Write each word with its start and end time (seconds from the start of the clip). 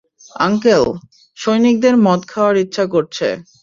Uncle, 0.35 0.83
সৈনিকদের 1.37 1.95
মদ 2.05 2.21
খাওয়ার 2.27 2.55
ইচ্ছা 2.63 2.83
করছে। 2.93 3.27